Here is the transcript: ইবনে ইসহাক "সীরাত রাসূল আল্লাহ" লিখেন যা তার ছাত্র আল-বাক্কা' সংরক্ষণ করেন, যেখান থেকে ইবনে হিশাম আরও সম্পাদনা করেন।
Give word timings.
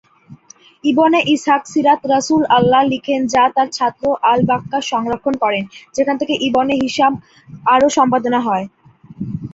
ইবনে 0.83 1.19
ইসহাক 1.33 1.63
"সীরাত 1.67 2.01
রাসূল 2.05 2.41
আল্লাহ" 2.57 2.81
লিখেন 2.91 3.21
যা 3.33 3.43
তার 3.55 3.67
ছাত্র 3.71 4.03
আল-বাক্কা' 4.31 4.87
সংরক্ষণ 4.91 5.33
করেন, 5.43 5.63
যেখান 5.95 6.15
থেকে 6.21 6.33
ইবনে 6.47 6.73
হিশাম 6.83 7.13
আরও 7.73 7.87
সম্পাদনা 7.97 8.39
করেন। 8.41 8.65